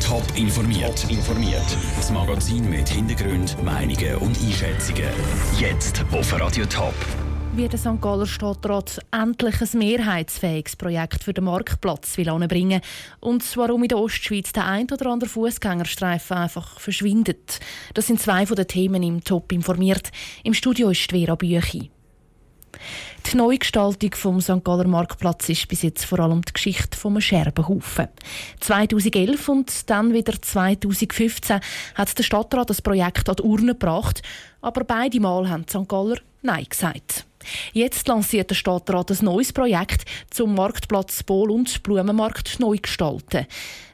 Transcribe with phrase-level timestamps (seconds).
[0.00, 1.04] Top informiert.
[1.10, 1.76] informiert.
[1.96, 5.04] Das Magazin mit Hintergrund, Meinungen und Einschätzungen.
[5.60, 6.94] Jetzt auf Radio Top.
[7.54, 8.00] Wie der St.
[8.00, 12.80] Galler Stadtrat endlich ein mehrheitsfähiges Projekt für den Marktplatz will anbringen
[13.20, 17.60] und warum in der Ostschweiz der ein oder andere Fußgängerstreifen einfach verschwindet.
[17.92, 20.10] Das sind zwei von den Themen im Top informiert.
[20.42, 21.90] Im Studio ist Vera Büchi.
[23.30, 24.62] Die Neugestaltung vom St.
[24.62, 28.08] Galler Marktplatz ist bis jetzt vor allem die Geschichte vom Scherbenhaufen.
[28.60, 31.60] 2011 und dann wieder 2015
[31.94, 34.22] hat der Stadtrat das Projekt an die Urne gebracht,
[34.60, 35.88] aber beide Mal haben die St.
[35.88, 37.26] Galler Nein gesagt.
[37.72, 43.46] Jetzt lanciert der Stadtrat ein neues Projekt zum Marktplatz Bol und Blumenmarkt neu gestalten.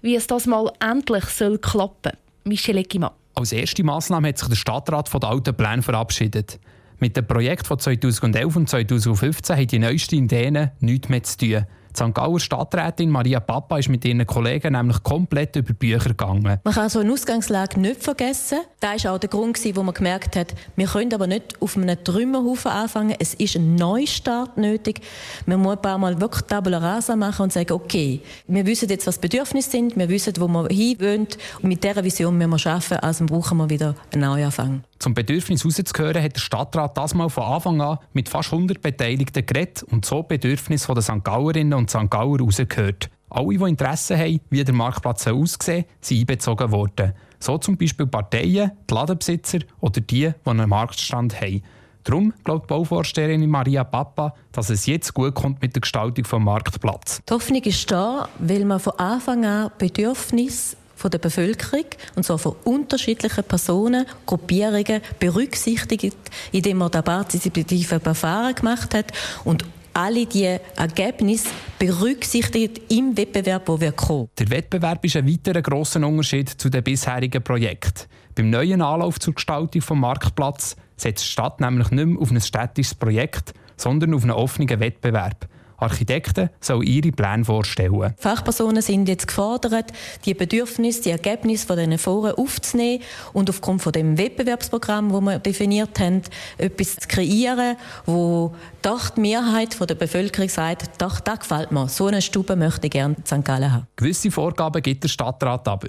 [0.00, 2.12] Wie es das mal endlich soll klappen.
[2.44, 3.10] Michel Eckimann.
[3.34, 6.58] Als erste Massnahme hat sich der Stadtrat von den alten Plänen verabschiedet.
[6.98, 11.66] Mit dem Projekt von 2011 und 2015 haben die neuesten Ideen nichts mehr zu tun.
[11.98, 12.14] Die St.
[12.14, 16.60] Gauer Stadträtin Maria Papa ist mit ihren Kollegen nämlich komplett über Bücher gegangen.
[16.62, 18.58] Man kann so eine Ausgangslage nicht vergessen.
[18.80, 22.02] Das war auch der Grund, wo man gemerkt hat, wir können aber nicht auf einem
[22.04, 23.14] Trümmerhaufen anfangen.
[23.18, 25.00] Es ist ein Neustart nötig.
[25.46, 29.06] Man muss ein paar Mal wirklich Tabula Rasa machen und sagen, okay, wir wissen jetzt,
[29.06, 31.28] was Bedürfnisse sind, wir wissen, wo wir hinwollen
[31.62, 34.82] und mit dieser Vision müssen wir arbeiten, also brauchen wir wieder einen Neuanfang.
[34.98, 39.44] Zum Bedürfnis herauszuhören, hat der Stadtrat das mal von Anfang an mit fast 100 Beteiligten
[39.44, 41.22] geredet und so Bedürfnisse der St.
[41.22, 42.10] Gauerinnen und St.
[42.10, 43.10] Gauer herausgehört.
[43.28, 47.12] Alle, die Interesse haben, wie der Marktplatz aussehen sind einbezogen worden.
[47.38, 51.62] So zum Beispiel Parteien, die Ladenbesitzer oder die, die einen Marktstand haben.
[52.04, 56.32] Darum glaubt die Bauvorsteherin Maria Papa, dass es jetzt gut kommt mit der Gestaltung des
[56.32, 57.20] Marktplatzes.
[57.28, 62.56] Die Hoffnung ist da, weil man von Anfang an Bedürfnisse der Bevölkerung, und zwar von
[62.64, 66.16] unterschiedlichen Personen, Gruppierungen, berücksichtigt,
[66.52, 69.12] indem man da partizipative Verfahren gemacht hat
[69.44, 69.64] und
[69.96, 71.48] alle diese Ergebnisse
[71.78, 74.28] berücksichtigt im Wettbewerb, wo wir kommen.
[74.38, 78.06] Der Wettbewerb ist ein weiterer grosser Unterschied zu den bisherigen Projekten.
[78.34, 82.40] Beim neuen Anlauf zur Gestaltung des Marktplatzes setzt die Stadt nämlich nicht mehr auf ein
[82.40, 85.48] städtisches Projekt, sondern auf einen offenen Wettbewerb.
[85.78, 88.14] Architekten sollen ihre Pläne vorstellen.
[88.16, 89.92] Fachpersonen sind jetzt gefordert,
[90.24, 95.38] die Bedürfnisse, die Ergebnisse von diesen Foren aufzunehmen und aufgrund von dem Wettbewerbsprogramm, das wir
[95.38, 96.22] definiert haben,
[96.58, 101.88] etwas zu kreieren, wo doch die Mehrheit der Bevölkerung sagt, doch, das gefällt mir.
[101.88, 103.44] So eine Stube möchte ich gerne in St.
[103.44, 103.86] Gallen haben.
[103.96, 105.88] Gewisse Vorgaben gibt der Stadtrat aber.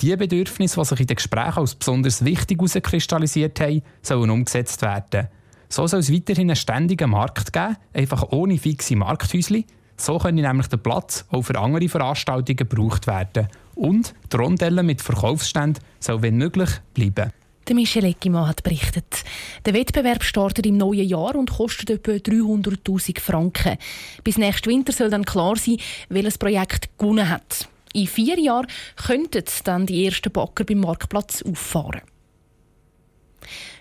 [0.00, 5.28] Die Bedürfnisse, die sich in den Gesprächen als besonders wichtig herauskristallisiert haben, sollen umgesetzt werden.
[5.68, 9.64] So soll es weiterhin einen ständigen Markt geben, einfach ohne fixe Markthäuschen.
[9.96, 13.48] So können nämlich der Platz auch für andere Veranstaltungen gebraucht werden.
[13.74, 17.32] Und die Rondelle mit Verkaufsständen soll, wenn möglich, bleiben.
[17.68, 19.24] Der Michel Eckimann hat berichtet.
[19.64, 23.76] Der Wettbewerb startet im neuen Jahr und kostet etwa 300.000 Franken.
[24.22, 25.78] Bis nächsten Winter soll dann klar sein,
[26.08, 27.68] welches Projekt gewonnen hat.
[27.92, 32.02] In vier Jahren könnten dann die ersten Bagger beim Marktplatz auffahren.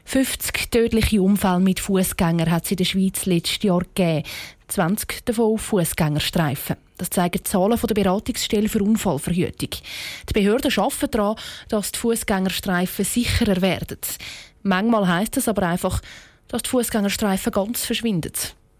[0.05, 4.23] 50 tödliche Unfälle mit Fußgängern hat es in der Schweiz letztes Jahr gegeben.
[4.67, 6.77] 20 davon auf Fußgängerstreifen.
[6.97, 9.69] Das zeigen die Zahlen der Beratungsstelle für Unfallverhütung.
[10.29, 11.35] Die Behörden arbeiten daran,
[11.69, 13.99] dass die Fußgängerstreifen sicherer werden.
[14.63, 16.01] Manchmal heisst es aber einfach,
[16.47, 18.33] dass die Fußgängerstreifen ganz verschwinden.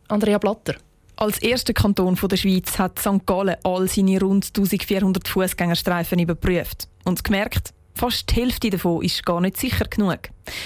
[0.08, 0.76] Andrea Blatter.
[1.18, 3.26] Als erster Kanton der Schweiz hat St.
[3.26, 9.40] Gallen all seine rund 1400 Fußgängerstreifen überprüft und gemerkt, Fast die Hälfte davon ist gar
[9.40, 10.20] nicht sicher genug.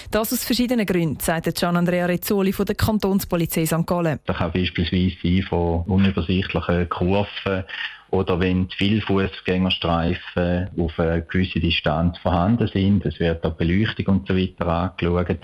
[0.09, 3.85] Das aus verschiedenen Gründen, sagt Gian Andrea Rezzoli von der Kantonspolizei St.
[3.85, 4.19] Gallen.
[4.25, 7.63] Das kann beispielsweise sein von unübersichtlichen Kurven
[8.09, 13.05] oder wenn viele Fußgängerstreifen auf eine gewisse Distanz vorhanden sind.
[13.05, 15.37] Es wird auch Beleuchtung und so weiter angeschaut.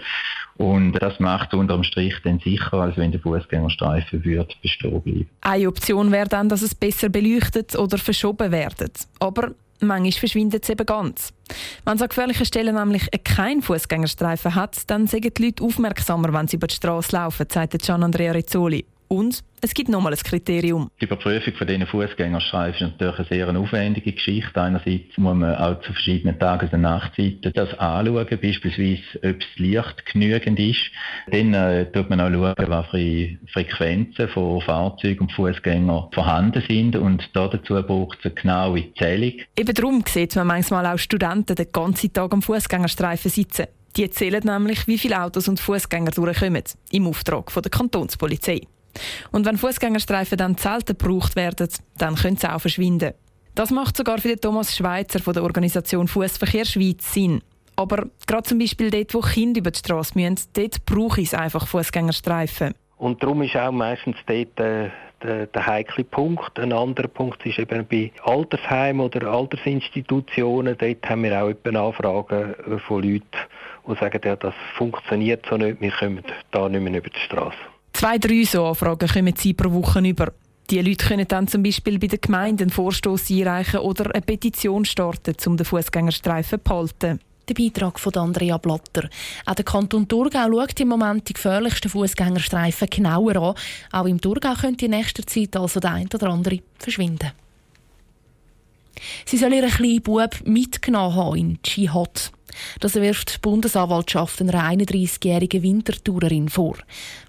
[0.57, 5.29] Und das macht unterm Strich dann sicher, als wenn der Fußgängerstreifen wird bestehen bleiben.
[5.41, 9.07] Eine Option wäre dann, dass es besser beleuchtet oder verschoben wird.
[9.19, 9.51] Aber
[9.87, 11.33] Manchmal verschwindet es eben ganz.
[11.83, 16.47] Wenn es an gefährlichen Stellen nämlich keinen Fußgängerstreifen hat, dann sind die Leute aufmerksamer, wenn
[16.47, 18.85] sie über die Straße laufen, sagt Gian Andrea Rizzoli.
[19.07, 20.89] Und es gibt nochmal ein Kriterium.
[20.99, 24.61] Die Überprüfung von diesen Fußgängerstreifen ist natürlich eine sehr aufwendige Geschichte.
[24.61, 30.05] Einerseits muss man auch zu verschiedenen Tages- und Nachtzeiten das anschauen, beispielsweise ob das Licht
[30.11, 30.81] genügend ist.
[31.31, 37.27] Dann äh, tut man auch schauen, für Frequenzen von Fahrzeugen und Fußgängern vorhanden sind und
[37.33, 39.33] dazu braucht es eine genaue Zählung.
[39.57, 43.65] Eben darum sieht man manchmal auch Studenten den ganzen Tag am Fußgängerstreifen sitzen.
[43.95, 48.61] Die zählen nämlich, wie viele Autos und Fußgänger durchkommen, im Auftrag von der Kantonspolizei.
[49.31, 53.13] Und wenn Fußgängerstreifen dann selten gebraucht werden, dann können sie auch verschwinden.
[53.55, 57.41] Das macht sogar für den Thomas Schweizer von der Organisation Fußverkehr Schweiz Sinn.
[57.77, 61.67] Aber gerade zum Beispiel dort, wo Kinder über die Straße müssen, dort brauche ich einfach
[61.67, 62.73] Fußgängerstreifen.
[62.97, 64.89] Und darum ist auch meistens dort äh,
[65.21, 66.57] der, der heikle Punkt.
[66.59, 70.77] Ein anderer Punkt ist eben bei Altersheimen oder Altersinstitutionen.
[70.77, 72.55] Dort haben wir auch etwa Anfragen
[72.87, 73.25] von Leuten,
[73.87, 77.57] die sagen, ja, das funktioniert so nicht, wir kommen da nicht mehr über die Straße.
[77.95, 80.33] Zwei, drei so Anfragen kommen Sie pro Woche über.
[80.69, 84.83] Die Leute können dann zum Beispiel bei der Gemeinde einen Vorstoß einreichen oder eine Petition
[84.83, 87.21] starten, um den Fußgängerstreifen zu behalten.
[87.47, 89.09] Der Beitrag von Andrea Blatter.
[89.45, 93.55] Auch der Kanton Thurgau schaut im Moment die gefährlichsten Fußgängerstreifen genauer an.
[93.93, 97.31] Auch im Thurgau könnte in nächster Zeit also der ein oder andere verschwinden.
[99.25, 102.33] Sie soll ihren kleinen Bub mitgenommen haben in Dschihad.
[102.79, 106.75] Das wirft die Bundesanwaltschaft einer 31-jährigen Wintertourerin vor.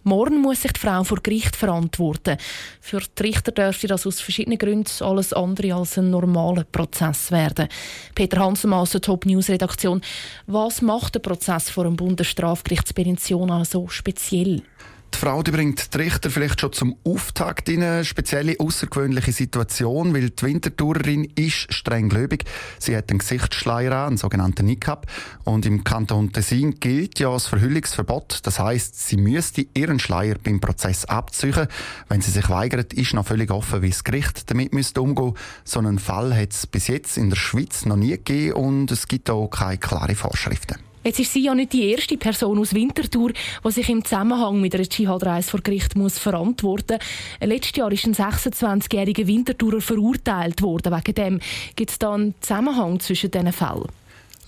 [0.02, 2.36] Morgen muss sich die Frau vor Gericht verantworten.
[2.80, 7.68] Für die Richter dürfte das aus verschiedenen Gründen alles andere als ein normaler Prozess werden.
[8.14, 10.00] Peter Hanselmann Top News Redaktion.
[10.46, 12.88] Was macht der Prozess vor dem Bundesstrafgericht
[13.64, 14.62] so speziell?
[15.14, 20.12] Die Frau die bringt die Richter vielleicht schon zum Auftakt in eine spezielle, außergewöhnliche Situation,
[20.12, 22.44] weil die Wintertourerin ist streng gläubig.
[22.78, 25.06] Sie hat einen Gesichtsschleier an, einen sogenannten Niqab.
[25.44, 28.40] Und im Kanton Tessin gilt ja das Verhüllungsverbot.
[28.42, 31.66] Das heißt, sie müsste ihren Schleier beim Prozess abziehen.
[32.08, 35.32] Wenn sie sich weigert, ist noch völlig offen, wie das Gericht damit müsste umgehen.
[35.64, 39.08] So einen Fall hat es bis jetzt in der Schweiz noch nie gegeben und es
[39.08, 40.85] gibt auch keine klaren Vorschriften.
[41.06, 43.30] Jetzt ist sie ja nicht die erste Person aus Winterthur,
[43.64, 47.48] die sich im Zusammenhang mit einer Dschihad-Reise vor Gericht muss verantworten muss.
[47.48, 50.92] Letztes Jahr ist ein 26-jähriger Winterthurer verurteilt worden.
[50.92, 51.40] Wegen dem
[51.76, 53.86] gibt es da einen Zusammenhang zwischen diesen Fällen?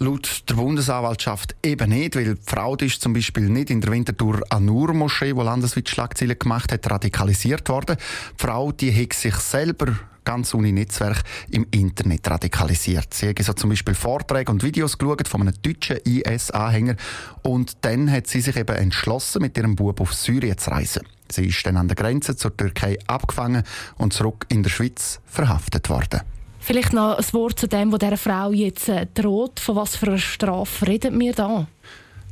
[0.00, 4.43] Laut der Bundesanwaltschaft eben nicht, weil die Frau ist zum Beispiel nicht in der Winterthur
[4.49, 7.97] Anur-Moschee, die landesweit Schlagzeilen gemacht hat, radikalisiert worden.
[7.99, 13.12] Die Frau die hat sich selber ganz ohne Netzwerk im Internet radikalisiert.
[13.12, 16.95] Sie haben so zum Beispiel Vorträge und Videos geschaut von einem deutschen IS-Anhänger
[17.43, 21.03] und dann hat sie sich eben entschlossen, mit ihrem Bub auf Syrien zu reisen.
[21.29, 23.65] Sie ist dann an der Grenze zur Türkei abgefangen
[23.97, 26.21] und zurück in der Schweiz verhaftet worden.
[26.61, 29.61] Vielleicht noch ein Wort zu dem, was dieser Frau jetzt äh, droht.
[29.61, 31.67] Von was für einer Strafe reden wir da?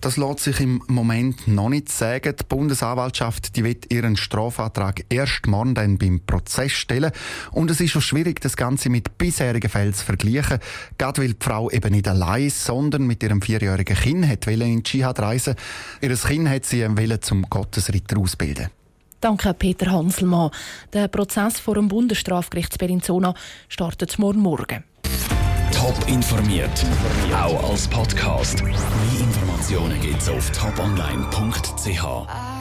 [0.00, 2.34] Das lässt sich im Moment noch nicht sagen.
[2.38, 7.12] Die Bundesanwaltschaft die wird ihren Strafantrag erst morgen dann beim Prozess stellen.
[7.50, 10.58] Und es ist schon schwierig, das Ganze mit bisherigen Fällen zu vergleichen.
[10.98, 14.82] Gerade weil die Frau eben nicht allein, sondern mit ihrem vierjährigen Kind hat in die
[14.82, 15.54] Dschihad reisen
[16.02, 16.86] Ihr Kind hat sie
[17.20, 18.68] zum Gottesritter ausbilden.
[19.20, 20.50] Danke, Peter Hanselmann.
[20.92, 23.34] Der Prozess vor dem Bundesstrafgericht Bellinzona
[23.68, 24.84] startet morgen Morgen.
[25.72, 26.84] Top informiert,
[27.34, 28.62] auch als Podcast.
[28.62, 28.74] Mehr
[29.20, 32.56] Informationen gibt's auf toponline.ch.